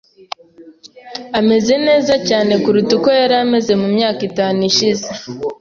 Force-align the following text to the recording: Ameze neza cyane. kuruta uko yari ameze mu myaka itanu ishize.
Ameze 1.39 1.73
neza 1.87 2.13
cyane. 2.27 2.53
kuruta 2.63 2.91
uko 2.97 3.09
yari 3.19 3.35
ameze 3.43 3.71
mu 3.81 3.87
myaka 3.95 4.21
itanu 4.29 4.59
ishize. 4.69 5.07